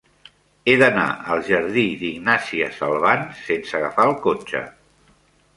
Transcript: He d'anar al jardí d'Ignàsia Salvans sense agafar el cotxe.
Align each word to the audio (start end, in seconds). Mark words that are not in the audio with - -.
He 0.71 0.73
d'anar 0.81 1.03
al 1.35 1.43
jardí 1.49 1.83
d'Ignàsia 1.99 2.71
Salvans 2.81 3.45
sense 3.51 3.79
agafar 3.81 4.11
el 4.13 4.19
cotxe. 4.29 4.65